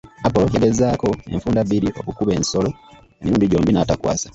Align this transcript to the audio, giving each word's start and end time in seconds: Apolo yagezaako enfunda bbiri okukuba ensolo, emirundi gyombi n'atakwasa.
Apolo 0.27 0.45
yagezaako 0.53 1.09
enfunda 1.33 1.61
bbiri 1.67 1.89
okukuba 1.99 2.31
ensolo, 2.39 2.69
emirundi 3.21 3.49
gyombi 3.51 3.71
n'atakwasa. 3.73 4.29